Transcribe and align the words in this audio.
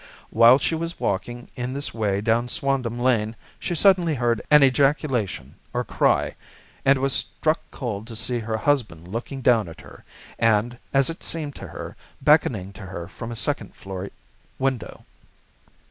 While 0.31 0.57
she 0.57 0.73
was 0.73 0.99
walking 0.99 1.47
in 1.55 1.73
this 1.73 1.93
way 1.93 2.21
down 2.21 2.47
Swandam 2.47 2.99
Lane, 2.99 3.35
she 3.59 3.75
suddenly 3.75 4.15
heard 4.15 4.41
an 4.49 4.63
ejaculation 4.63 5.53
or 5.73 5.83
cry, 5.83 6.33
and 6.83 6.97
was 6.97 7.13
struck 7.13 7.59
cold 7.69 8.07
to 8.07 8.15
see 8.15 8.39
her 8.39 8.57
husband 8.57 9.07
looking 9.09 9.41
down 9.41 9.69
at 9.69 9.81
her 9.81 10.03
and, 10.39 10.79
as 10.91 11.11
it 11.11 11.21
seemed 11.21 11.53
to 11.57 11.67
her, 11.67 11.95
beckoning 12.19 12.73
to 12.73 12.81
her 12.81 13.07
from 13.07 13.31
a 13.31 13.35
second 13.35 13.75
floor 13.75 14.09
window. 14.57 15.05